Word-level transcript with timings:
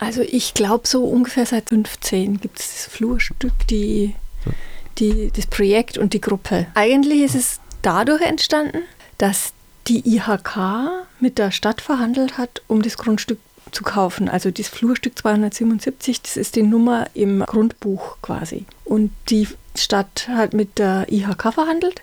Also 0.00 0.22
ich 0.22 0.54
glaube, 0.54 0.88
so 0.88 1.04
ungefähr 1.04 1.44
seit 1.44 1.68
15 1.68 2.40
gibt 2.40 2.58
es 2.58 2.68
das 2.68 2.86
Flurstück, 2.86 3.52
die, 3.68 4.14
die, 4.98 5.30
das 5.30 5.46
Projekt 5.46 5.98
und 5.98 6.14
die 6.14 6.22
Gruppe. 6.22 6.66
Eigentlich 6.74 7.20
ist 7.20 7.34
es 7.34 7.60
dadurch 7.82 8.22
entstanden, 8.22 8.82
dass 9.18 9.52
die 9.88 10.16
IHK 10.16 11.06
mit 11.20 11.36
der 11.36 11.50
Stadt 11.50 11.82
verhandelt 11.82 12.38
hat, 12.38 12.62
um 12.66 12.80
das 12.80 12.96
Grundstück 12.96 13.38
zu 13.72 13.84
kaufen. 13.84 14.30
Also 14.30 14.50
das 14.50 14.68
Flurstück 14.68 15.18
277, 15.18 16.22
das 16.22 16.36
ist 16.38 16.56
die 16.56 16.62
Nummer 16.62 17.06
im 17.12 17.40
Grundbuch 17.40 18.16
quasi. 18.22 18.64
Und 18.84 19.12
die 19.28 19.48
Stadt 19.76 20.28
hat 20.28 20.54
mit 20.54 20.78
der 20.78 21.12
IHK 21.12 21.52
verhandelt. 21.52 22.00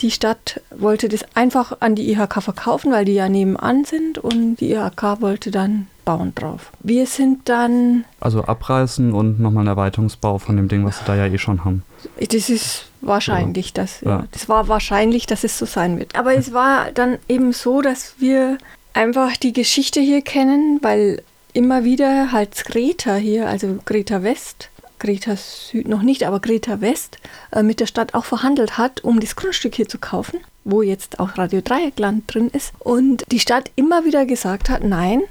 Die 0.00 0.12
Stadt 0.12 0.60
wollte 0.70 1.08
das 1.08 1.24
einfach 1.34 1.78
an 1.80 1.96
die 1.96 2.10
IHK 2.12 2.42
verkaufen, 2.42 2.92
weil 2.92 3.04
die 3.04 3.14
ja 3.14 3.28
nebenan 3.28 3.84
sind 3.84 4.18
und 4.18 4.56
die 4.56 4.72
IHK 4.72 5.20
wollte 5.20 5.50
dann 5.50 5.88
bauen 6.04 6.34
drauf. 6.34 6.70
Wir 6.80 7.06
sind 7.06 7.48
dann. 7.48 8.04
Also 8.20 8.44
abreißen 8.44 9.12
und 9.12 9.40
nochmal 9.40 9.62
einen 9.62 9.68
Erweiterungsbau 9.68 10.38
von 10.38 10.56
dem 10.56 10.68
Ding, 10.68 10.84
was 10.84 10.98
sie 10.98 11.04
da 11.04 11.14
ja 11.14 11.26
eh 11.26 11.38
schon 11.38 11.64
haben. 11.64 11.82
Das 12.18 12.48
ist 12.48 12.86
wahrscheinlich, 13.00 13.68
ja. 13.68 13.72
dass, 13.74 14.00
ja, 14.00 14.24
das 14.32 14.48
war 14.48 14.68
wahrscheinlich, 14.68 15.26
dass 15.26 15.44
es 15.44 15.58
so 15.58 15.66
sein 15.66 15.98
wird. 15.98 16.16
Aber 16.16 16.34
es 16.34 16.52
war 16.52 16.92
dann 16.92 17.18
eben 17.28 17.52
so, 17.52 17.82
dass 17.82 18.14
wir 18.18 18.58
einfach 18.94 19.36
die 19.36 19.52
Geschichte 19.52 20.00
hier 20.00 20.22
kennen, 20.22 20.78
weil 20.82 21.22
immer 21.52 21.84
wieder 21.84 22.32
halt 22.32 22.64
Greta 22.64 23.16
hier, 23.16 23.48
also 23.48 23.78
Greta 23.84 24.22
West, 24.22 24.70
Greta 24.98 25.36
Süd 25.36 25.88
noch 25.88 26.02
nicht, 26.02 26.24
aber 26.24 26.40
Greta 26.40 26.80
West 26.80 27.18
äh, 27.50 27.62
mit 27.62 27.80
der 27.80 27.86
Stadt 27.86 28.14
auch 28.14 28.24
verhandelt 28.24 28.78
hat, 28.78 29.02
um 29.02 29.20
das 29.20 29.36
Grundstück 29.36 29.74
hier 29.74 29.88
zu 29.88 29.98
kaufen, 29.98 30.40
wo 30.64 30.82
jetzt 30.82 31.18
auch 31.18 31.36
Radio 31.36 31.60
Dreieckland 31.60 32.32
drin 32.32 32.48
ist. 32.52 32.72
Und 32.78 33.24
die 33.30 33.40
Stadt 33.40 33.70
immer 33.74 34.04
wieder 34.04 34.26
gesagt 34.26 34.70
hat, 34.70 34.84
nein, 34.84 35.22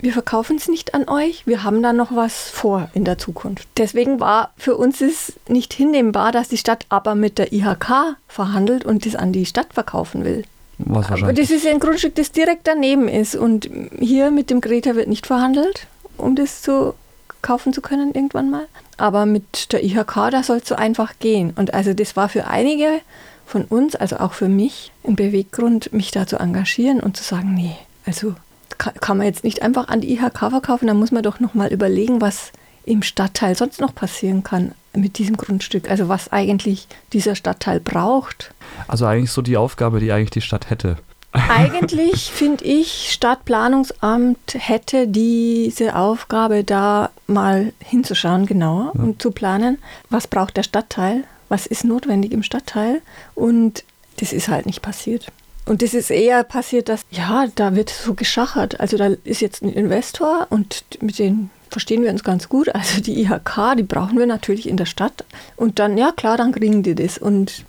wir 0.00 0.12
verkaufen 0.12 0.56
es 0.56 0.68
nicht 0.68 0.94
an 0.94 1.08
euch, 1.08 1.46
wir 1.46 1.64
haben 1.64 1.82
da 1.82 1.92
noch 1.92 2.14
was 2.14 2.50
vor 2.50 2.88
in 2.94 3.04
der 3.04 3.18
Zukunft. 3.18 3.66
Deswegen 3.76 4.20
war 4.20 4.52
für 4.56 4.76
uns 4.76 5.00
es 5.00 5.32
nicht 5.48 5.72
hinnehmbar, 5.72 6.32
dass 6.32 6.48
die 6.48 6.56
Stadt 6.56 6.86
aber 6.88 7.14
mit 7.14 7.38
der 7.38 7.52
IHK 7.52 8.16
verhandelt 8.28 8.84
und 8.84 9.06
das 9.06 9.16
an 9.16 9.32
die 9.32 9.46
Stadt 9.46 9.74
verkaufen 9.74 10.24
will. 10.24 10.44
Was 10.78 11.10
aber 11.10 11.32
das 11.32 11.50
ist 11.50 11.66
ein 11.66 11.80
Grundstück, 11.80 12.14
das 12.14 12.30
direkt 12.30 12.68
daneben 12.68 13.08
ist. 13.08 13.34
Und 13.34 13.68
hier 13.98 14.30
mit 14.30 14.50
dem 14.50 14.60
Greta 14.60 14.94
wird 14.94 15.08
nicht 15.08 15.26
verhandelt, 15.26 15.86
um 16.16 16.36
das 16.36 16.62
zu 16.62 16.94
kaufen 17.42 17.72
zu 17.72 17.80
können 17.80 18.14
irgendwann 18.14 18.50
mal. 18.50 18.66
Aber 18.96 19.26
mit 19.26 19.72
der 19.72 19.84
IHK, 19.84 20.30
da 20.30 20.42
soll 20.42 20.58
es 20.58 20.68
so 20.68 20.76
einfach 20.76 21.14
gehen. 21.18 21.52
Und 21.56 21.74
also 21.74 21.94
das 21.94 22.16
war 22.16 22.28
für 22.28 22.46
einige 22.46 23.00
von 23.46 23.64
uns, 23.64 23.96
also 23.96 24.18
auch 24.18 24.34
für 24.34 24.48
mich, 24.48 24.92
ein 25.04 25.16
Beweggrund, 25.16 25.92
mich 25.92 26.10
da 26.10 26.26
zu 26.26 26.36
engagieren 26.36 27.00
und 27.00 27.16
zu 27.16 27.24
sagen, 27.24 27.54
nee, 27.54 27.76
also 28.06 28.34
kann, 28.78 28.94
kann 28.94 29.18
man 29.18 29.26
jetzt 29.26 29.44
nicht 29.44 29.62
einfach 29.62 29.88
an 29.88 30.00
die 30.00 30.12
IHK 30.12 30.38
verkaufen, 30.38 30.86
da 30.86 30.94
muss 30.94 31.12
man 31.12 31.22
doch 31.22 31.40
nochmal 31.40 31.72
überlegen, 31.72 32.20
was 32.20 32.52
im 32.84 33.02
Stadtteil 33.02 33.54
sonst 33.54 33.80
noch 33.80 33.94
passieren 33.94 34.42
kann 34.42 34.72
mit 34.94 35.18
diesem 35.18 35.36
Grundstück. 35.36 35.90
Also 35.90 36.08
was 36.08 36.32
eigentlich 36.32 36.88
dieser 37.12 37.34
Stadtteil 37.34 37.80
braucht. 37.80 38.54
Also 38.86 39.06
eigentlich 39.06 39.30
so 39.30 39.42
die 39.42 39.56
Aufgabe, 39.56 40.00
die 40.00 40.10
eigentlich 40.10 40.30
die 40.30 40.40
Stadt 40.40 40.70
hätte. 40.70 40.96
Eigentlich 41.32 42.30
finde 42.34 42.64
ich, 42.64 43.10
Stadtplanungsamt 43.12 44.54
hätte 44.54 45.06
diese 45.06 45.94
Aufgabe, 45.94 46.64
da 46.64 47.10
mal 47.26 47.72
hinzuschauen 47.80 48.46
genauer 48.46 48.92
ja. 48.94 49.02
und 49.02 49.20
zu 49.20 49.30
planen, 49.30 49.78
was 50.08 50.26
braucht 50.26 50.56
der 50.56 50.62
Stadtteil, 50.62 51.24
was 51.50 51.66
ist 51.66 51.84
notwendig 51.84 52.32
im 52.32 52.42
Stadtteil. 52.42 53.02
Und 53.34 53.84
das 54.20 54.32
ist 54.32 54.48
halt 54.48 54.66
nicht 54.66 54.80
passiert. 54.80 55.26
Und 55.68 55.82
das 55.82 55.92
ist 55.92 56.10
eher 56.10 56.44
passiert, 56.44 56.88
dass, 56.88 57.02
ja, 57.10 57.46
da 57.54 57.76
wird 57.76 57.90
so 57.90 58.14
geschachert. 58.14 58.80
Also 58.80 58.96
da 58.96 59.10
ist 59.24 59.40
jetzt 59.40 59.62
ein 59.62 59.72
Investor 59.72 60.46
und 60.48 60.84
mit 61.00 61.18
den 61.18 61.50
verstehen 61.70 62.02
wir 62.02 62.10
uns 62.10 62.24
ganz 62.24 62.48
gut. 62.48 62.74
Also 62.74 63.02
die 63.02 63.20
IHK, 63.20 63.76
die 63.76 63.82
brauchen 63.82 64.18
wir 64.18 64.26
natürlich 64.26 64.66
in 64.68 64.78
der 64.78 64.86
Stadt. 64.86 65.24
Und 65.56 65.78
dann, 65.78 65.98
ja 65.98 66.12
klar, 66.12 66.38
dann 66.38 66.52
kriegen 66.52 66.82
die 66.82 66.94
das. 66.94 67.18
Und 67.18 67.66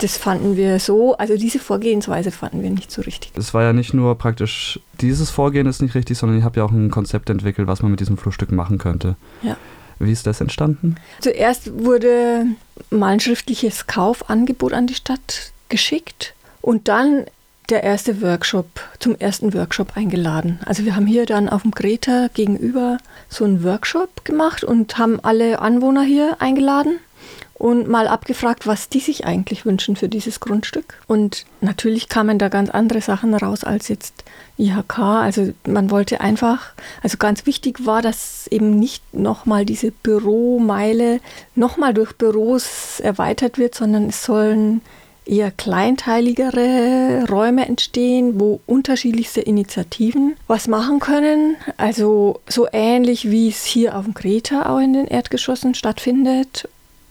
das 0.00 0.16
fanden 0.16 0.56
wir 0.56 0.78
so, 0.80 1.16
also 1.16 1.36
diese 1.36 1.58
Vorgehensweise 1.58 2.30
fanden 2.30 2.62
wir 2.62 2.70
nicht 2.70 2.90
so 2.90 3.02
richtig. 3.02 3.32
Es 3.36 3.54
war 3.54 3.62
ja 3.62 3.72
nicht 3.72 3.94
nur 3.94 4.16
praktisch, 4.16 4.78
dieses 5.00 5.30
Vorgehen 5.30 5.66
ist 5.66 5.80
nicht 5.80 5.94
richtig, 5.94 6.18
sondern 6.18 6.38
ich 6.38 6.44
habe 6.44 6.60
ja 6.60 6.64
auch 6.64 6.72
ein 6.72 6.90
Konzept 6.90 7.30
entwickelt, 7.30 7.68
was 7.68 7.82
man 7.82 7.90
mit 7.90 8.00
diesem 8.00 8.18
Flurstück 8.18 8.52
machen 8.52 8.78
könnte. 8.78 9.16
Ja. 9.42 9.56
Wie 9.98 10.12
ist 10.12 10.26
das 10.26 10.40
entstanden? 10.40 10.96
Zuerst 11.20 11.70
wurde 11.82 12.46
mal 12.90 13.08
ein 13.08 13.20
schriftliches 13.20 13.86
Kaufangebot 13.86 14.72
an 14.72 14.86
die 14.86 14.94
Stadt 14.94 15.52
geschickt 15.68 16.34
und 16.62 16.88
dann 16.88 17.26
der 17.70 17.82
erste 17.82 18.20
Workshop, 18.22 18.66
zum 18.98 19.14
ersten 19.16 19.54
Workshop 19.54 19.96
eingeladen. 19.96 20.60
Also 20.66 20.84
wir 20.84 20.96
haben 20.96 21.06
hier 21.06 21.26
dann 21.26 21.48
auf 21.48 21.62
dem 21.62 21.70
Greta 21.70 22.28
gegenüber 22.34 22.98
so 23.28 23.44
einen 23.44 23.62
Workshop 23.64 24.24
gemacht 24.24 24.64
und 24.64 24.98
haben 24.98 25.20
alle 25.20 25.60
Anwohner 25.60 26.02
hier 26.02 26.36
eingeladen 26.40 26.98
und 27.60 27.88
mal 27.88 28.08
abgefragt, 28.08 28.66
was 28.66 28.88
die 28.88 29.00
sich 29.00 29.26
eigentlich 29.26 29.66
wünschen 29.66 29.94
für 29.94 30.08
dieses 30.08 30.40
Grundstück. 30.40 30.94
Und 31.06 31.44
natürlich 31.60 32.08
kamen 32.08 32.38
da 32.38 32.48
ganz 32.48 32.70
andere 32.70 33.02
Sachen 33.02 33.34
raus 33.34 33.64
als 33.64 33.88
jetzt 33.88 34.24
IHK. 34.56 34.98
Also 34.98 35.52
man 35.66 35.90
wollte 35.90 36.22
einfach, 36.22 36.72
also 37.02 37.18
ganz 37.18 37.44
wichtig 37.44 37.84
war, 37.84 38.00
dass 38.00 38.46
eben 38.46 38.78
nicht 38.78 39.12
nochmal 39.12 39.66
diese 39.66 39.90
Büromeile 39.90 41.20
nochmal 41.54 41.92
durch 41.92 42.14
Büros 42.14 42.98
erweitert 43.00 43.58
wird, 43.58 43.74
sondern 43.74 44.08
es 44.08 44.24
sollen 44.24 44.80
eher 45.30 45.50
kleinteiligere 45.50 47.24
Räume 47.30 47.66
entstehen, 47.66 48.40
wo 48.40 48.60
unterschiedlichste 48.66 49.40
Initiativen 49.40 50.36
was 50.48 50.66
machen 50.66 50.98
können. 50.98 51.56
Also 51.76 52.40
so 52.48 52.66
ähnlich 52.72 53.30
wie 53.30 53.48
es 53.48 53.64
hier 53.64 53.96
auf 53.96 54.04
dem 54.04 54.14
Kreta 54.14 54.68
auch 54.68 54.80
in 54.80 54.92
den 54.92 55.06
Erdgeschossen 55.06 55.74
stattfindet. 55.74 56.68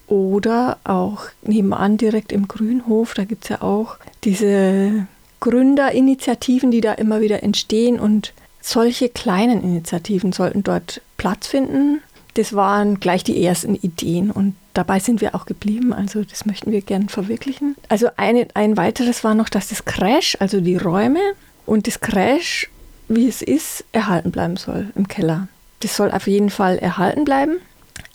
Oder 0.08 0.79
auch 0.84 1.25
nebenan 1.44 1.97
direkt 1.97 2.31
im 2.31 2.47
Grünhof, 2.47 3.13
da 3.13 3.25
gibt 3.25 3.44
es 3.44 3.50
ja 3.50 3.62
auch 3.62 3.97
diese 4.24 5.08
Gründerinitiativen, 5.40 6.72
die 6.72 6.81
da 6.81 6.94
immer 6.94 7.22
wieder 7.22 7.44
entstehen. 7.44 8.00
Und 8.00 8.34
solche 8.59 9.09
kleinen 9.09 9.63
Initiativen 9.63 10.31
sollten 10.34 10.63
dort 10.63 11.02
Platz 11.18 11.47
finden. 11.47 12.02
Das 12.34 12.53
waren 12.53 13.00
gleich 13.00 13.24
die 13.24 13.44
ersten 13.44 13.75
Ideen 13.75 14.31
und 14.31 14.56
dabei 14.79 15.00
sind 15.00 15.19
wir 15.19 15.35
auch 15.35 15.45
geblieben. 15.45 15.91
Also 15.91 16.23
das 16.23 16.45
möchten 16.45 16.72
wir 16.72 16.79
gern 16.79 17.09
verwirklichen. 17.09 17.75
Also 17.90 18.07
eine, 18.16 18.47
ein 18.53 18.78
weiteres 18.78 19.25
war 19.25 19.35
noch, 19.35 19.50
dass 19.50 19.67
das 19.67 19.84
Crash, 19.84 20.38
also 20.40 20.62
die 20.62 20.78
Räume 20.78 21.19
und 21.66 21.85
das 21.85 22.00
Crash, 22.00 22.69
wie 23.09 23.28
es 23.28 23.41
ist, 23.41 23.84
erhalten 23.91 24.31
bleiben 24.31 24.56
soll 24.56 24.88
im 24.95 25.09
Keller. 25.09 25.50
Das 25.81 25.97
soll 25.97 26.12
auf 26.12 26.28
jeden 26.28 26.50
Fall 26.50 26.78
erhalten 26.78 27.25
bleiben. 27.25 27.57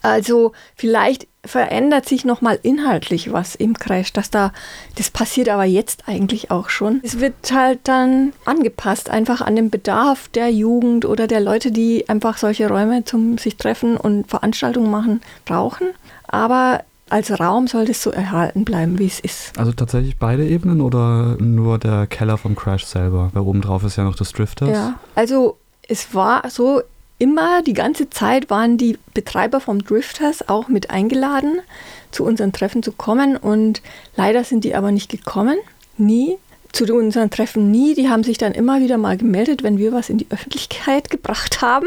Also 0.01 0.53
vielleicht 0.75 1.27
verändert 1.45 2.09
sich 2.09 2.25
nochmal 2.25 2.59
inhaltlich 2.63 3.33
was 3.33 3.55
im 3.55 3.75
Crash, 3.75 4.13
dass 4.13 4.31
da, 4.31 4.53
das 4.97 5.11
passiert 5.11 5.49
aber 5.49 5.65
jetzt 5.65 6.09
eigentlich 6.09 6.51
auch 6.51 6.69
schon. 6.69 7.01
Es 7.03 7.21
wird 7.21 7.35
halt 7.53 7.81
dann 7.85 8.33
angepasst, 8.45 9.11
einfach 9.11 9.41
an 9.41 9.57
den 9.57 9.71
Bedarf 9.71 10.29
der 10.29 10.51
Jugend 10.51 11.05
oder 11.05 11.27
der 11.27 11.41
Leute, 11.41 11.71
die 11.71 12.09
einfach 12.09 12.39
solche 12.39 12.69
Räume 12.69 13.05
zum 13.05 13.39
sich 13.39 13.57
treffen 13.57 13.97
und 13.97 14.29
Veranstaltungen 14.29 14.91
machen, 14.91 15.21
brauchen. 15.45 15.89
Aber 16.27 16.85
als 17.11 17.39
Raum 17.39 17.67
soll 17.67 17.85
das 17.85 18.03
so 18.03 18.11
erhalten 18.11 18.65
bleiben, 18.65 18.99
wie 18.99 19.07
es 19.07 19.21
ist. 19.21 19.59
Also 19.59 19.73
tatsächlich 19.73 20.17
beide 20.19 20.47
Ebenen 20.47 20.81
oder 20.81 21.37
nur 21.39 21.79
der 21.79 22.07
Keller 22.07 22.39
vom 22.39 22.57
Crash 22.57 22.87
selber? 22.87 23.31
Weil 23.35 23.43
oben 23.43 23.61
drauf 23.61 23.85
ist 23.85 23.97
ja 23.97 24.05
noch 24.05 24.17
das 24.17 24.33
Drifters. 24.33 24.71
Ja, 24.71 24.99
also 25.15 25.59
es 25.87 26.15
war 26.15 26.49
so, 26.49 26.83
immer 27.19 27.63
die 27.63 27.73
ganze 27.73 28.11
Zeit 28.11 28.51
waren 28.51 28.77
die 28.77 28.99
Betreiber 29.13 29.61
vom 29.61 29.85
Drifters 29.85 30.49
auch 30.49 30.69
mit 30.69 30.91
eingeladen, 30.91 31.61
zu 32.11 32.25
unseren 32.25 32.53
Treffen 32.53 32.83
zu 32.83 32.93
kommen 32.93 33.37
und 33.37 33.83
leider 34.17 34.45
sind 34.45 34.65
die 34.65 34.75
aber 34.75 34.93
nicht 34.93 35.11
gekommen, 35.11 35.57
nie. 35.97 36.37
Zu 36.73 36.93
unseren 36.93 37.31
Treffen 37.31 37.71
nie, 37.71 37.95
die 37.95 38.09
haben 38.09 38.25
sich 38.25 38.37
dann 38.37 38.53
immer 38.53 38.81
wieder 38.81 38.99
mal 38.99 39.17
gemeldet, 39.17 39.63
wenn 39.63 39.79
wir 39.79 39.93
was 39.93 40.11
in 40.11 40.19
die 40.19 40.27
Öffentlichkeit 40.31 41.09
gebracht 41.11 41.63
haben. 41.63 41.87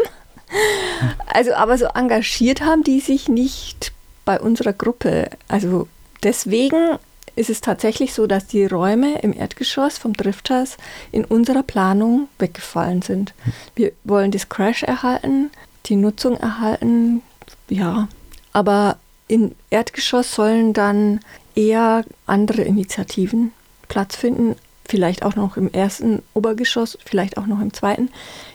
Also 1.25 1.53
aber 1.53 1.77
so 1.77 1.88
engagiert 1.88 2.62
haben 2.62 2.83
die 2.83 3.01
sich 3.01 3.27
nicht 3.27 3.91
bei 4.23 4.39
unserer 4.39 4.71
Gruppe. 4.71 5.30
Also 5.50 5.89
deswegen 6.23 6.97
ist 7.38 7.50
es 7.50 7.62
tatsächlich 7.62 8.13
so, 8.13 8.28
dass 8.28 8.48
die 8.48 8.66
Räume 8.66 9.19
im 9.19 9.34
Erdgeschoss 9.34 9.98
vom 9.98 10.13
Drifters 10.13 10.78
in 11.12 11.24
unserer 11.24 11.63
Planung 11.63 12.28
weggefallen 12.39 13.01
sind. 13.01 13.34
Wir 13.75 13.92
wollen 14.04 14.31
das 14.31 14.50
Crash 14.50 14.84
erhalten, 14.84 15.51
die 15.86 15.95
Nutzung 15.95 16.36
erhalten, 16.38 17.22
ja, 17.69 18.07
aber 18.54 18.98
im 19.28 19.51
Erdgeschoss 19.69 20.34
sollen 20.34 20.74
dann 20.74 21.19
eher 21.56 22.06
andere 22.25 22.63
Initiativen 22.63 23.51
Platz 23.88 24.16
finden, 24.16 24.56
vielleicht 24.86 25.24
auch 25.24 25.36
noch 25.36 25.57
im 25.57 25.72
ersten 25.72 26.24
Obergeschoss, 26.33 26.98
vielleicht 27.06 27.38
auch 27.38 27.45
noch 27.45 27.62
im 27.62 27.74
zweiten. 27.74 28.10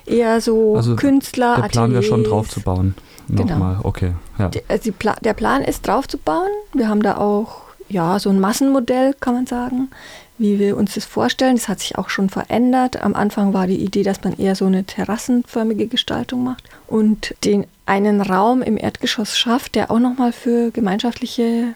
Eher 0.07 0.41
so 0.41 0.77
also 0.77 0.97
Künstler. 0.97 1.57
Der 1.61 1.69
Plan 1.69 1.93
wäre 1.93 2.03
schon 2.03 2.25
drauf 2.25 2.49
zu 2.49 2.61
bauen. 2.61 2.95
Nochmal, 3.29 3.77
genau. 3.77 3.89
okay. 3.89 4.13
Ja. 4.39 4.51
Also 4.69 4.93
Pla 4.93 5.15
der 5.23 5.35
Plan 5.35 5.63
ist 5.63 5.87
drauf 5.87 6.09
zu 6.09 6.19
bauen. 6.19 6.51
Wir 6.73 6.89
haben 6.89 7.03
da 7.03 7.19
auch 7.19 7.63
ja, 7.93 8.19
so 8.19 8.31
ein 8.31 8.41
Massenmodell, 8.41 9.15
kann 9.21 9.35
man 9.35 9.47
sagen, 9.47 9.91
wie 10.39 10.59
wir 10.59 10.77
uns 10.77 10.95
das 10.95 11.05
vorstellen. 11.05 11.57
Das 11.57 11.69
hat 11.69 11.81
sich 11.81 11.99
auch 11.99 12.09
schon 12.09 12.31
verändert. 12.31 13.03
Am 13.03 13.15
Anfang 13.15 13.53
war 13.53 13.67
die 13.67 13.83
Idee, 13.83 14.03
dass 14.03 14.25
man 14.25 14.39
eher 14.39 14.57
so 14.57 14.67
eine 14.67 14.85
terrassenförmige 14.85 15.87
Gestaltung 15.87 16.43
macht. 16.45 16.65
und 16.89 17.35
den 17.45 17.67
einen 17.87 18.21
Raum 18.21 18.63
im 18.63 18.77
Erdgeschoss 18.77 19.37
schafft, 19.37 19.75
der 19.75 19.91
auch 19.91 19.99
nochmal 19.99 20.33
für 20.33 20.71
gemeinschaftliche 20.71 21.75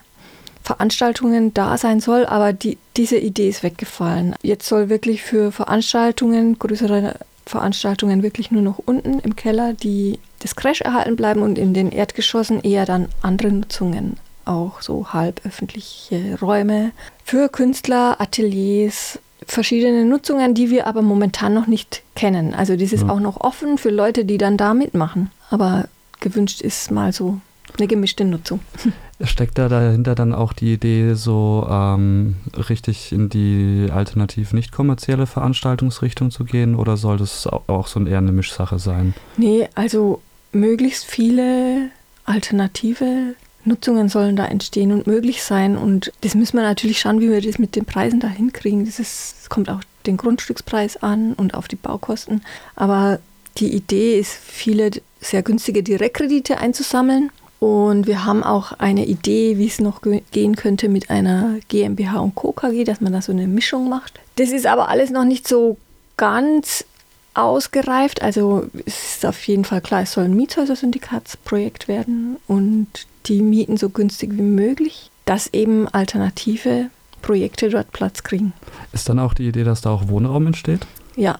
Veranstaltungen 0.63 1.53
da 1.53 1.77
sein 1.77 1.99
soll, 1.99 2.25
aber 2.25 2.53
die, 2.53 2.77
diese 2.97 3.17
Idee 3.17 3.49
ist 3.49 3.63
weggefallen. 3.63 4.35
Jetzt 4.41 4.67
soll 4.67 4.89
wirklich 4.89 5.21
für 5.21 5.51
Veranstaltungen, 5.51 6.59
größere 6.59 7.15
Veranstaltungen 7.45 8.23
wirklich 8.23 8.51
nur 8.51 8.61
noch 8.61 8.77
unten 8.77 9.19
im 9.19 9.35
Keller 9.35 9.73
die, 9.73 10.19
das 10.39 10.55
Crash 10.55 10.81
erhalten 10.81 11.15
bleiben 11.15 11.41
und 11.41 11.57
in 11.57 11.73
den 11.73 11.91
Erdgeschossen 11.91 12.61
eher 12.61 12.85
dann 12.85 13.07
andere 13.21 13.51
Nutzungen, 13.51 14.17
auch 14.47 14.81
so 14.81 15.13
halb 15.13 15.45
öffentliche 15.45 16.37
Räume 16.41 16.91
für 17.23 17.49
Künstler, 17.49 18.19
Ateliers, 18.19 19.19
verschiedene 19.45 20.05
Nutzungen, 20.05 20.53
die 20.53 20.69
wir 20.69 20.87
aber 20.87 21.01
momentan 21.01 21.53
noch 21.53 21.67
nicht 21.67 22.03
kennen. 22.15 22.53
Also 22.53 22.75
das 22.75 22.93
ist 22.93 23.03
ja. 23.03 23.09
auch 23.09 23.19
noch 23.19 23.39
offen 23.41 23.77
für 23.77 23.89
Leute, 23.89 24.25
die 24.25 24.37
dann 24.37 24.57
da 24.57 24.73
mitmachen. 24.73 25.31
Aber 25.49 25.87
gewünscht 26.19 26.61
ist 26.61 26.91
mal 26.91 27.13
so 27.13 27.39
eine 27.77 27.87
gemischte 27.87 28.25
Nutzung. 28.25 28.59
Steckt 29.21 29.57
da 29.57 29.67
dahinter 29.67 30.13
dann 30.13 30.33
auch 30.33 30.53
die 30.53 30.73
Idee, 30.73 31.13
so 31.15 31.67
ähm, 31.69 32.35
richtig 32.69 33.11
in 33.11 33.29
die 33.29 33.87
alternativ 33.91 34.53
nicht 34.53 34.71
kommerzielle 34.71 35.25
Veranstaltungsrichtung 35.25 36.29
zu 36.29 36.43
gehen 36.43 36.75
oder 36.75 36.97
soll 36.97 37.17
das 37.17 37.47
auch 37.47 37.87
so 37.87 38.05
eher 38.05 38.19
eine 38.19 38.31
Mischsache 38.31 38.77
sein? 38.77 39.15
Nee, 39.37 39.67
also 39.73 40.21
möglichst 40.51 41.05
viele 41.05 41.89
alternative 42.25 43.33
Nutzungen 43.67 44.09
sollen 44.09 44.35
da 44.35 44.45
entstehen 44.45 44.91
und 44.91 45.07
möglich 45.07 45.43
sein. 45.43 45.77
Und 45.77 46.11
das 46.21 46.35
müssen 46.35 46.57
wir 46.57 46.63
natürlich 46.63 46.99
schauen, 46.99 47.21
wie 47.21 47.29
wir 47.29 47.41
das 47.41 47.59
mit 47.59 47.75
den 47.75 47.85
Preisen 47.85 48.19
da 48.19 48.27
hinkriegen. 48.27 48.85
Das, 48.85 48.99
ist, 48.99 49.35
das 49.39 49.49
kommt 49.49 49.69
auch 49.69 49.81
den 50.05 50.17
Grundstückspreis 50.17 50.97
an 50.97 51.33
und 51.33 51.53
auf 51.53 51.67
die 51.67 51.75
Baukosten. 51.75 52.43
Aber 52.75 53.19
die 53.57 53.73
Idee 53.73 54.19
ist, 54.19 54.33
viele 54.33 54.91
sehr 55.19 55.43
günstige 55.43 55.83
Direktkredite 55.83 56.57
einzusammeln. 56.59 57.31
Und 57.59 58.05
wir 58.05 58.23
haben 58.23 58.43
auch 58.43 58.73
eine 58.73 59.05
Idee, 59.05 59.57
wie 59.57 59.65
es 59.65 59.79
noch 59.79 60.01
gehen 60.31 60.55
könnte 60.55 60.89
mit 60.89 61.09
einer 61.09 61.55
GmbH 61.67 62.19
und 62.19 62.35
Co. 62.35 62.51
KG, 62.51 62.83
dass 62.83 63.01
man 63.01 63.13
da 63.13 63.21
so 63.21 63.31
eine 63.31 63.47
Mischung 63.47 63.89
macht. 63.89 64.19
Das 64.35 64.49
ist 64.49 64.67
aber 64.67 64.89
alles 64.89 65.09
noch 65.09 65.25
nicht 65.25 65.47
so 65.47 65.77
ganz 66.17 66.85
ausgereift. 67.33 68.21
Also 68.21 68.67
es 68.85 69.15
ist 69.15 69.25
auf 69.25 69.47
jeden 69.47 69.65
Fall 69.65 69.81
klar, 69.81 70.03
es 70.03 70.13
soll 70.13 70.25
ein 70.25 70.35
Mietshäuser-Syndikatsprojekt 70.35 71.87
werden 71.87 72.37
und 72.47 72.87
die 73.27 73.41
mieten 73.41 73.77
so 73.77 73.89
günstig 73.89 74.37
wie 74.37 74.41
möglich, 74.41 75.11
dass 75.25 75.53
eben 75.53 75.87
alternative 75.87 76.89
Projekte 77.21 77.69
dort 77.69 77.91
Platz 77.91 78.23
kriegen. 78.23 78.53
Ist 78.93 79.09
dann 79.09 79.19
auch 79.19 79.33
die 79.33 79.47
Idee, 79.47 79.63
dass 79.63 79.81
da 79.81 79.89
auch 79.89 80.07
Wohnraum 80.07 80.47
entsteht? 80.47 80.87
Ja, 81.15 81.39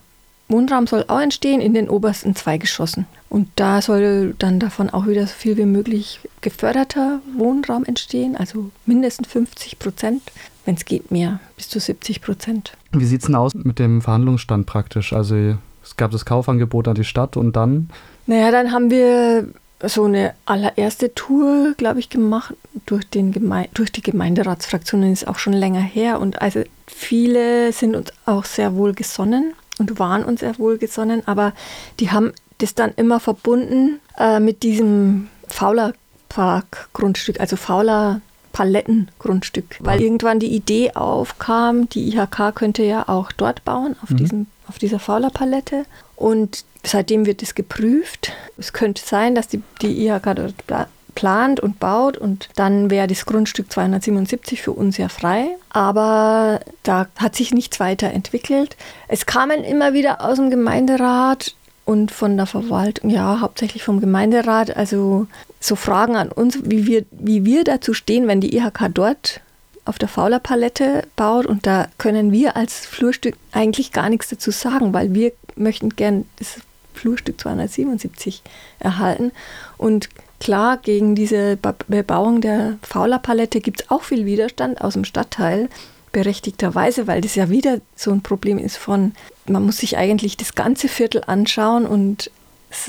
Wohnraum 0.50 0.88
soll 0.88 1.06
auch 1.08 1.20
entstehen 1.20 1.62
in 1.62 1.74
den 1.74 1.90
obersten 1.90 2.36
zwei 2.36 2.58
Geschossen. 2.58 3.06
Und 3.30 3.50
da 3.56 3.82
soll 3.82 4.34
dann 4.40 4.60
davon 4.60 4.90
auch 4.90 5.08
wieder 5.08 5.28
so 5.28 5.34
viel 5.34 5.58
wie 5.58 5.66
möglich 5.66 6.22
geförderter 6.42 7.20
Wohnraum 7.36 7.84
entstehen, 7.84 8.38
also 8.38 8.72
mindestens 8.86 9.28
50 9.28 9.80
Prozent, 9.80 10.22
wenn 10.66 10.76
es 10.76 10.86
geht 10.86 11.12
mehr, 11.12 11.40
bis 11.58 11.68
zu 11.68 11.80
70 11.80 12.22
Prozent. 12.22 12.78
Wie 12.94 13.06
sieht 13.06 13.22
es 13.22 13.28
denn 13.28 13.36
aus 13.36 13.54
mit 13.54 13.80
dem 13.80 14.02
Verhandlungsstand 14.02 14.66
praktisch? 14.66 15.12
Also 15.12 15.58
es 15.84 15.98
gab 15.98 16.12
das 16.12 16.26
Kaufangebot 16.26 16.88
an 16.88 16.96
die 16.96 17.04
Stadt 17.04 17.36
und 17.36 17.56
dann? 17.56 17.90
Naja, 18.26 18.52
dann 18.52 18.72
haben 18.72 18.90
wir 18.90 19.50
so 19.84 20.06
eine 20.06 20.34
allererste 20.46 21.14
Tour, 21.14 21.74
glaube 21.78 22.00
ich, 22.00 22.10
gemacht 22.10 22.56
durch, 22.86 23.08
den 23.08 23.32
Geme 23.32 23.68
durch 23.74 23.92
die 23.92 24.02
Gemeinderatsfraktionen, 24.02 25.14
ist 25.14 25.28
auch 25.28 25.38
schon 25.38 25.54
länger 25.54 25.82
her. 25.82 26.20
Und 26.20 26.42
also 26.42 26.64
viele 26.88 27.72
sind 27.72 27.96
uns 27.96 28.12
auch 28.26 28.46
sehr 28.46 28.76
wohl 28.76 28.94
gesonnen 28.94 29.54
und 29.78 30.00
waren 30.00 30.24
uns 30.24 30.40
sehr 30.40 30.58
wohl 30.58 30.78
gesonnen, 30.78 31.22
aber 31.26 31.54
die 32.00 32.12
haben 32.12 32.34
das 32.58 32.74
dann 32.74 32.92
immer 32.96 33.20
verbunden 33.20 34.00
äh, 34.18 34.40
mit 34.40 34.64
diesem 34.64 35.30
Fauler 35.48 35.94
Park-Grundstück, 36.30 37.40
also 37.40 37.56
Fauler 37.56 38.22
Palettengrundstück, 38.52 39.78
weil 39.82 40.02
irgendwann 40.02 40.40
die 40.40 40.48
Idee 40.56 40.94
aufkam, 40.96 41.88
die 41.90 42.10
IHK 42.10 42.56
könnte 42.56 42.82
ja 42.82 43.08
auch 43.08 43.32
dort 43.32 43.64
bauen, 43.64 43.96
auf, 44.02 44.10
mhm. 44.10 44.18
diesem, 44.18 44.46
auf 44.68 44.78
dieser 44.78 45.00
Fauler-Palette. 45.00 45.86
Und 46.16 46.66
seitdem 46.84 47.26
wird 47.26 47.44
es 47.44 47.56
geprüft. 47.56 48.32
Es 48.58 48.74
könnte 48.74 49.04
sein, 49.06 49.36
dass 49.36 49.48
die, 49.48 49.62
die 49.82 50.08
IHK 50.08 50.36
dort 50.36 50.88
plant 51.18 51.60
und 51.60 51.80
baut 51.80 52.16
und 52.16 52.48
dann 52.56 52.92
wäre 52.92 53.08
das 53.08 53.26
Grundstück 53.26 53.72
277 53.72 54.62
für 54.62 54.72
uns 54.72 54.98
ja 54.98 55.10
frei. 55.10 55.48
Aber 55.70 56.60
da 56.84 57.08
hat 57.18 57.36
sich 57.36 57.52
nichts 57.52 57.80
weiterentwickelt. 57.80 58.78
Es 59.08 59.26
kamen 59.26 59.64
immer 59.64 59.94
wieder 59.94 60.22
aus 60.22 60.36
dem 60.38 60.52
Gemeinderat 60.52 61.56
und 61.86 62.12
von 62.12 62.38
der 62.38 62.46
Verwaltung, 62.46 63.10
ja, 63.10 63.40
hauptsächlich 63.40 63.82
vom 63.84 64.00
Gemeinderat, 64.00 64.78
also 64.78 65.26
so 65.60 65.76
Fragen 65.76 66.16
an 66.16 66.32
uns, 66.32 66.60
wie 66.64 66.86
wir, 66.86 67.06
wie 67.12 67.46
wir 67.46 67.64
dazu 67.64 67.94
stehen, 67.94 68.28
wenn 68.28 68.42
die 68.42 68.56
IHK 68.56 68.90
dort 68.94 69.42
auf 69.88 69.98
der 69.98 70.08
Fauler-Palette 70.08 71.08
baut 71.16 71.46
und 71.46 71.66
da 71.66 71.88
können 71.98 72.32
wir 72.32 72.56
als 72.56 72.86
Flurstück 72.86 73.36
eigentlich 73.52 73.92
gar 73.92 74.10
nichts 74.10 74.30
dazu 74.30 74.52
sagen, 74.52 74.94
weil 74.94 75.14
wir 75.14 75.32
möchten 75.56 75.90
gern 75.90 76.26
das 76.38 76.60
Flurstück 76.94 77.40
277 77.40 78.42
erhalten. 78.80 79.32
Und 79.78 80.10
klar, 80.40 80.78
gegen 80.78 81.16
diese 81.16 81.58
Bebauung 81.88 82.42
der 82.42 82.78
Fauler-Palette 82.82 83.62
gibt 83.62 83.82
es 83.82 83.92
auch 83.92 84.04
viel 84.04 84.26
Widerstand 84.26 84.82
aus 84.82 84.94
dem 84.94 85.06
Stadtteil, 85.06 85.70
berechtigterweise, 86.12 87.06
weil 87.06 87.22
das 87.22 87.36
ja 87.36 87.50
wieder 87.50 87.80
so 87.96 88.12
ein 88.12 88.22
Problem 88.22 88.58
ist 88.58 88.78
von, 88.78 89.14
man 89.46 89.64
muss 89.64 89.78
sich 89.78 89.98
eigentlich 89.98 90.38
das 90.38 90.56
ganze 90.56 90.88
Viertel 90.88 91.24
anschauen 91.28 91.86
und 91.86 92.32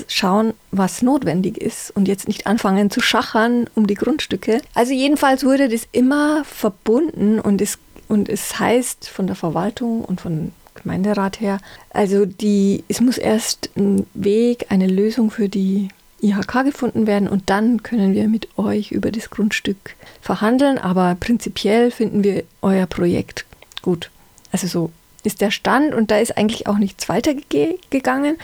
schauen, 0.07 0.53
was 0.71 1.01
notwendig 1.01 1.57
ist 1.57 1.91
und 1.91 2.07
jetzt 2.07 2.27
nicht 2.27 2.47
anfangen 2.47 2.89
zu 2.89 3.01
schachern 3.01 3.67
um 3.75 3.87
die 3.87 3.95
Grundstücke. 3.95 4.61
Also 4.73 4.93
jedenfalls 4.93 5.43
wurde 5.43 5.69
das 5.69 5.87
immer 5.91 6.43
verbunden 6.45 7.39
und 7.39 7.61
es, 7.61 7.77
und 8.07 8.29
es 8.29 8.59
heißt 8.59 9.07
von 9.07 9.27
der 9.27 9.35
Verwaltung 9.35 10.03
und 10.03 10.21
von 10.21 10.51
Gemeinderat 10.75 11.41
her, 11.41 11.59
also 11.89 12.25
die, 12.25 12.83
es 12.87 13.01
muss 13.01 13.17
erst 13.17 13.69
ein 13.75 14.05
Weg, 14.13 14.67
eine 14.69 14.87
Lösung 14.87 15.31
für 15.31 15.49
die 15.49 15.89
IHK 16.21 16.63
gefunden 16.65 17.07
werden 17.07 17.27
und 17.27 17.49
dann 17.49 17.83
können 17.83 18.13
wir 18.13 18.27
mit 18.27 18.47
euch 18.57 18.91
über 18.91 19.11
das 19.11 19.29
Grundstück 19.29 19.95
verhandeln. 20.21 20.77
Aber 20.77 21.15
prinzipiell 21.19 21.91
finden 21.91 22.23
wir 22.23 22.43
euer 22.61 22.85
Projekt 22.85 23.45
gut. 23.81 24.09
Also 24.51 24.67
so 24.67 24.91
ist 25.23 25.41
der 25.41 25.51
Stand 25.51 25.93
und 25.93 26.11
da 26.11 26.17
ist 26.19 26.37
eigentlich 26.37 26.67
auch 26.67 26.77
nichts 26.77 27.09
weitergegangen. 27.09 28.37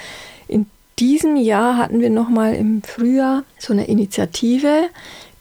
In 0.48 0.68
diesem 1.00 1.36
Jahr 1.36 1.78
hatten 1.78 2.00
wir 2.00 2.10
nochmal 2.10 2.56
im 2.56 2.82
Frühjahr 2.84 3.44
so 3.60 3.74
eine 3.74 3.88
Initiative, 3.88 4.90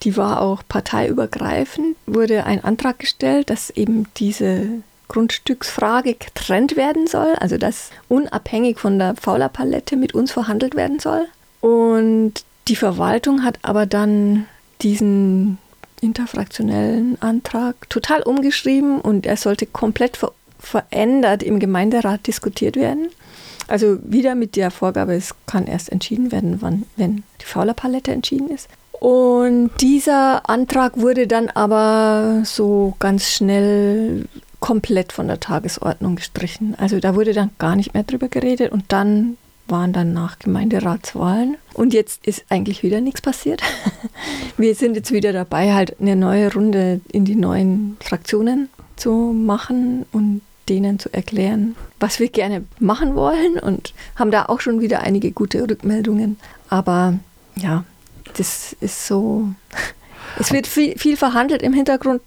die 0.02 0.16
war 0.16 0.40
auch 0.40 0.62
parteiübergreifend, 0.68 1.96
wurde 2.06 2.44
ein 2.44 2.62
Antrag 2.62 2.98
gestellt, 2.98 3.50
dass 3.50 3.70
eben 3.70 4.06
diese 4.16 4.82
Grundstücksfrage 5.08 6.14
getrennt 6.14 6.76
werden 6.76 7.06
soll, 7.06 7.34
also 7.36 7.56
dass 7.56 7.90
unabhängig 8.08 8.78
von 8.78 8.98
der 8.98 9.14
Fauler-Palette 9.16 9.96
mit 9.96 10.14
uns 10.14 10.32
verhandelt 10.32 10.74
werden 10.74 10.98
soll. 10.98 11.26
Und 11.60 12.44
die 12.68 12.76
Verwaltung 12.76 13.44
hat 13.44 13.58
aber 13.62 13.86
dann 13.86 14.46
diesen 14.82 15.58
interfraktionellen 16.00 17.20
Antrag 17.22 17.88
total 17.88 18.22
umgeschrieben 18.22 19.00
und 19.00 19.26
er 19.26 19.36
sollte 19.36 19.66
komplett 19.66 20.16
ver 20.16 20.32
verändert 20.58 21.42
im 21.42 21.58
Gemeinderat 21.58 22.26
diskutiert 22.26 22.76
werden. 22.76 23.08
Also 23.68 23.98
wieder 24.04 24.34
mit 24.34 24.56
der 24.56 24.70
Vorgabe, 24.70 25.14
es 25.14 25.34
kann 25.46 25.66
erst 25.66 25.90
entschieden 25.90 26.32
werden, 26.32 26.58
wann, 26.60 26.84
wenn 26.96 27.22
die 27.40 27.46
Faulerpalette 27.46 28.12
entschieden 28.12 28.50
ist. 28.50 28.68
Und 29.00 29.70
dieser 29.80 30.48
Antrag 30.48 30.96
wurde 30.96 31.26
dann 31.26 31.50
aber 31.50 32.42
so 32.44 32.94
ganz 32.98 33.30
schnell 33.30 34.26
komplett 34.60 35.12
von 35.12 35.28
der 35.28 35.40
Tagesordnung 35.40 36.16
gestrichen. 36.16 36.74
Also 36.78 36.98
da 37.00 37.14
wurde 37.14 37.34
dann 37.34 37.50
gar 37.58 37.76
nicht 37.76 37.92
mehr 37.92 38.04
drüber 38.04 38.28
geredet 38.28 38.72
und 38.72 38.84
dann 38.88 39.36
waren 39.68 39.92
dann 39.92 40.12
nach 40.12 40.38
Gemeinderatswahlen. 40.38 41.56
Und 41.74 41.92
jetzt 41.92 42.26
ist 42.26 42.44
eigentlich 42.48 42.82
wieder 42.82 43.00
nichts 43.00 43.20
passiert. 43.20 43.62
Wir 44.56 44.74
sind 44.74 44.96
jetzt 44.96 45.12
wieder 45.12 45.32
dabei, 45.32 45.74
halt 45.74 46.00
eine 46.00 46.16
neue 46.16 46.52
Runde 46.52 47.00
in 47.12 47.24
die 47.24 47.36
neuen 47.36 47.96
Fraktionen 48.00 48.68
zu 48.96 49.10
machen 49.10 50.06
und 50.12 50.40
denen 50.68 50.98
zu 50.98 51.12
erklären, 51.12 51.76
was 52.00 52.20
wir 52.20 52.28
gerne 52.28 52.64
machen 52.78 53.14
wollen 53.14 53.58
und 53.58 53.94
haben 54.16 54.30
da 54.30 54.46
auch 54.46 54.60
schon 54.60 54.80
wieder 54.80 55.00
einige 55.00 55.32
gute 55.32 55.62
Rückmeldungen. 55.68 56.38
Aber 56.68 57.18
ja, 57.56 57.84
das 58.36 58.74
ist 58.80 59.06
so. 59.06 59.48
Es 60.36 60.52
wird 60.52 60.66
viel, 60.66 60.98
viel 60.98 61.16
verhandelt 61.16 61.62
im 61.62 61.72
Hintergrund, 61.72 62.20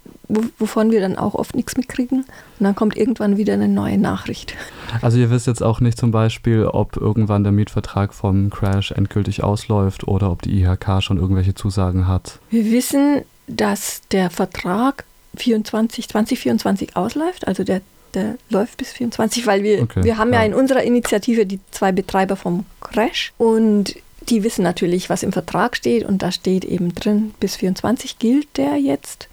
wovon 0.58 0.90
wir 0.90 1.00
dann 1.02 1.18
auch 1.18 1.34
oft 1.34 1.54
nichts 1.54 1.76
mitkriegen. 1.76 2.20
Und 2.20 2.64
dann 2.64 2.74
kommt 2.74 2.96
irgendwann 2.96 3.36
wieder 3.36 3.52
eine 3.52 3.68
neue 3.68 3.98
Nachricht. 3.98 4.54
Also 5.02 5.18
ihr 5.18 5.30
wisst 5.30 5.46
jetzt 5.46 5.62
auch 5.62 5.80
nicht 5.80 5.98
zum 5.98 6.12
Beispiel, 6.12 6.64
ob 6.64 6.96
irgendwann 6.96 7.42
der 7.42 7.52
Mietvertrag 7.52 8.14
vom 8.14 8.48
Crash 8.48 8.90
endgültig 8.90 9.44
ausläuft 9.44 10.08
oder 10.08 10.30
ob 10.30 10.40
die 10.40 10.62
IHK 10.62 11.02
schon 11.02 11.18
irgendwelche 11.18 11.54
Zusagen 11.54 12.08
hat. 12.08 12.38
Wir 12.48 12.64
wissen, 12.72 13.20
dass 13.46 14.00
der 14.10 14.30
Vertrag 14.30 15.04
24, 15.36 16.08
2024 16.08 16.96
ausläuft, 16.96 17.46
also 17.46 17.64
der, 17.64 17.82
der 18.14 18.36
läuft 18.50 18.76
bis 18.76 18.92
24, 18.92 19.46
weil 19.46 19.62
wir, 19.62 19.82
okay, 19.82 20.04
wir 20.04 20.18
haben 20.18 20.32
ja. 20.32 20.40
ja 20.40 20.46
in 20.46 20.54
unserer 20.54 20.82
Initiative 20.82 21.46
die 21.46 21.60
zwei 21.70 21.92
Betreiber 21.92 22.36
vom 22.36 22.64
Crash 22.80 23.32
und 23.38 23.94
die 24.28 24.42
wissen 24.44 24.62
natürlich, 24.62 25.08
was 25.08 25.22
im 25.22 25.32
Vertrag 25.32 25.76
steht 25.76 26.04
und 26.04 26.22
da 26.22 26.32
steht 26.32 26.64
eben 26.64 26.94
drin, 26.94 27.34
bis 27.40 27.56
24 27.56 28.18
gilt 28.18 28.56
der 28.56 28.76
jetzt. 28.76 29.28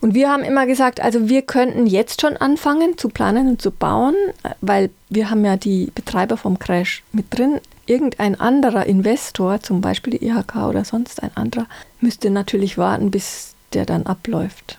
Und 0.00 0.14
wir 0.14 0.30
haben 0.30 0.44
immer 0.44 0.66
gesagt, 0.66 1.00
also 1.00 1.28
wir 1.28 1.42
könnten 1.42 1.86
jetzt 1.86 2.22
schon 2.22 2.36
anfangen 2.36 2.96
zu 2.96 3.10
planen 3.10 3.48
und 3.48 3.62
zu 3.62 3.70
bauen, 3.70 4.14
weil 4.62 4.90
wir 5.10 5.28
haben 5.28 5.44
ja 5.44 5.56
die 5.56 5.92
Betreiber 5.94 6.38
vom 6.38 6.58
Crash 6.58 7.02
mit 7.12 7.26
drin. 7.36 7.60
Irgendein 7.84 8.38
anderer 8.40 8.86
Investor, 8.86 9.60
zum 9.60 9.80
Beispiel 9.80 10.18
die 10.18 10.26
IHK 10.26 10.56
oder 10.68 10.84
sonst 10.84 11.22
ein 11.22 11.36
anderer, 11.36 11.66
müsste 12.00 12.30
natürlich 12.30 12.78
warten, 12.78 13.10
bis 13.10 13.54
der 13.74 13.84
dann 13.84 14.06
abläuft. 14.06 14.78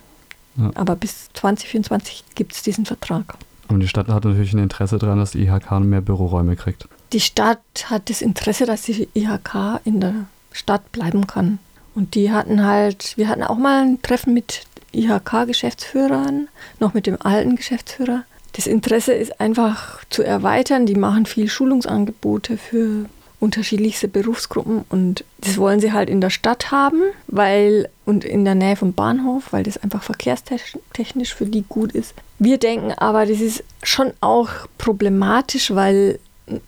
Ja. 0.56 0.70
Aber 0.74 0.96
bis 0.96 1.30
2024 1.34 2.24
gibt 2.34 2.52
es 2.52 2.62
diesen 2.62 2.84
Vertrag. 2.86 3.34
Und 3.68 3.80
die 3.80 3.88
Stadt 3.88 4.08
hat 4.08 4.24
natürlich 4.24 4.52
ein 4.52 4.58
Interesse 4.58 4.98
daran, 4.98 5.18
dass 5.18 5.32
die 5.32 5.42
IHK 5.44 5.80
mehr 5.80 6.00
Büroräume 6.00 6.56
kriegt. 6.56 6.88
Die 7.12 7.20
Stadt 7.20 7.60
hat 7.86 8.10
das 8.10 8.22
Interesse, 8.22 8.66
dass 8.66 8.82
die 8.82 9.08
IHK 9.14 9.80
in 9.84 10.00
der 10.00 10.14
Stadt 10.52 10.92
bleiben 10.92 11.26
kann. 11.26 11.58
Und 11.94 12.14
die 12.14 12.32
hatten 12.32 12.64
halt, 12.64 13.16
wir 13.16 13.28
hatten 13.28 13.42
auch 13.42 13.58
mal 13.58 13.82
ein 13.82 14.02
Treffen 14.02 14.34
mit 14.34 14.62
IHK-Geschäftsführern, 14.92 16.48
noch 16.80 16.94
mit 16.94 17.06
dem 17.06 17.20
alten 17.20 17.56
Geschäftsführer. 17.56 18.24
Das 18.54 18.66
Interesse 18.66 19.12
ist 19.12 19.40
einfach 19.40 20.04
zu 20.10 20.22
erweitern. 20.22 20.84
Die 20.84 20.94
machen 20.94 21.24
viel 21.24 21.48
Schulungsangebote 21.48 22.58
für 22.58 23.06
unterschiedlichste 23.42 24.06
Berufsgruppen 24.06 24.84
und 24.88 25.24
das 25.38 25.58
wollen 25.58 25.80
sie 25.80 25.92
halt 25.92 26.08
in 26.08 26.20
der 26.20 26.30
Stadt 26.30 26.70
haben, 26.70 27.02
weil 27.26 27.88
und 28.06 28.24
in 28.24 28.44
der 28.44 28.54
Nähe 28.54 28.76
vom 28.76 28.92
Bahnhof, 28.92 29.52
weil 29.52 29.64
das 29.64 29.78
einfach 29.78 30.04
verkehrstechnisch 30.04 31.34
für 31.34 31.46
die 31.46 31.64
gut 31.68 31.90
ist. 31.90 32.14
Wir 32.38 32.58
denken 32.58 32.92
aber, 32.92 33.26
das 33.26 33.40
ist 33.40 33.64
schon 33.82 34.12
auch 34.20 34.48
problematisch, 34.78 35.74
weil 35.74 36.20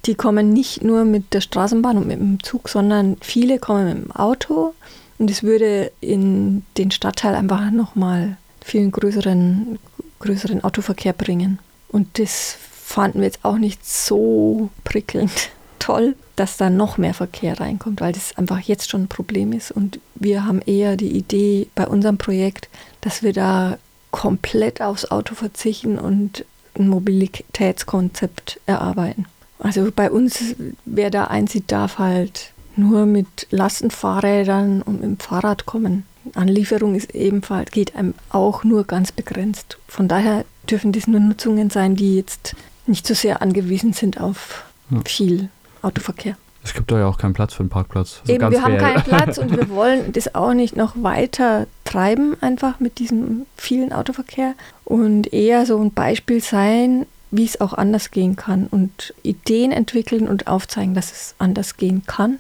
die 0.05 0.17
kommen 0.17 0.53
nicht 0.53 0.83
nur 0.83 1.05
mit 1.05 1.33
der 1.33 1.43
Straßenbahn 1.43 1.97
und 1.97 2.09
mit 2.09 2.19
dem 2.19 2.43
Zug, 2.43 2.69
sondern 2.69 3.19
viele 3.21 3.61
kommen 3.61 3.87
mit 3.87 4.05
dem 4.05 4.11
Auto 4.11 4.75
und 5.19 5.31
es 5.31 5.45
würde 5.45 5.93
in 6.01 6.65
den 6.77 6.91
Stadtteil 6.91 7.37
einfach 7.37 7.71
nochmal 7.71 8.37
viel 8.65 8.91
größeren, 8.91 9.79
größeren 10.19 10.65
Autoverkehr 10.65 11.13
bringen. 11.13 11.61
Und 11.89 12.19
das 12.19 12.57
fanden 12.73 13.21
wir 13.21 13.27
jetzt 13.27 13.45
auch 13.45 13.59
nicht 13.59 13.87
so 13.87 14.71
prickelnd 14.83 15.51
toll, 15.79 16.17
dass 16.37 16.57
da 16.57 16.71
noch 16.71 16.99
mehr 16.99 17.15
Verkehr 17.15 17.61
reinkommt, 17.61 18.01
weil 18.01 18.13
das 18.13 18.37
einfach 18.37 18.61
jetzt 18.61 18.91
schon 18.91 19.05
ein 19.05 19.09
Problem 19.09 19.53
ist. 19.53 19.71
Und 19.71 20.01
wir 20.15 20.45
haben 20.45 20.61
eher 20.63 20.97
die 20.97 21.17
Idee 21.17 21.69
bei 21.75 21.87
unserem 21.87 22.19
Projekt, 22.19 22.69
dass 23.01 23.23
wir 23.23 23.33
da 23.33 23.79
komplett 24.11 24.81
aufs 24.81 25.11
Auto 25.11 25.35
verzichten 25.35 25.99
und 25.99 26.45
ein 26.79 26.89
Mobilitätskonzept 26.89 28.61
erarbeiten. 28.67 29.27
Also 29.59 29.91
bei 29.95 30.11
uns, 30.11 30.57
wer 30.85 31.11
da 31.11 31.25
einzieht, 31.25 31.71
darf 31.71 31.99
halt 31.99 32.53
nur 32.77 33.07
mit 33.07 33.47
Lastenfahrrädern 33.51 34.83
und 34.83 34.95
mit 35.01 35.05
dem 35.05 35.19
Fahrrad 35.19 35.67
kommen. 35.67 36.05
Anlieferung 36.35 36.95
ist 36.95 37.15
ebenfalls, 37.15 37.71
geht 37.71 37.95
einem 37.95 38.15
auch 38.31 38.65
nur 38.65 38.85
ganz 38.85 39.13
begrenzt. 39.13 39.79
Von 39.87 40.09
daher 40.09 40.45
dürfen 40.69 40.93
das 40.93 41.07
nur 41.07 41.21
Nutzungen 41.21 41.71
sein, 41.71 41.97
die 41.97 42.17
jetzt 42.17 42.57
nicht 42.87 43.07
so 43.07 43.15
sehr 43.15 43.43
angewiesen 43.43 43.93
sind 43.93 44.21
auf 44.21 44.65
viel 45.05 45.49
Autoverkehr. 45.85 46.37
Es 46.63 46.73
gibt 46.73 46.91
da 46.91 46.99
ja 46.99 47.07
auch 47.07 47.19
keinen 47.19 47.35
Platz 47.35 47.53
für 47.53 47.61
einen 47.61 47.69
Parkplatz. 47.69 48.21
Also 48.23 48.33
Eben, 48.33 48.51
wir 48.51 48.63
haben 48.63 48.79
keinen 48.79 49.03
Platz 49.03 49.37
und 49.37 49.55
wir 49.55 49.69
wollen 49.75 50.13
das 50.13 50.35
auch 50.35 50.55
nicht 50.55 50.77
noch 50.77 50.95
weiter 50.97 51.67
treiben, 51.85 52.37
einfach 52.41 52.81
mit 52.81 52.99
diesem 52.99 53.45
vielen 53.57 53.93
Autoverkehr 53.93 54.55
und 54.85 55.33
eher 55.33 55.67
so 55.67 55.79
ein 55.79 55.93
Beispiel 55.93 56.43
sein, 56.43 57.07
wie 57.31 57.45
es 57.45 57.61
auch 57.61 57.75
anders 57.75 58.11
gehen 58.11 58.37
kann 58.37 58.67
und 58.69 59.13
Ideen 59.23 59.73
entwickeln 59.73 60.27
und 60.27 60.47
aufzeigen, 60.47 60.95
dass 60.95 61.13
es 61.13 61.35
anders 61.39 61.77
gehen 61.77 62.05
kann 62.07 62.39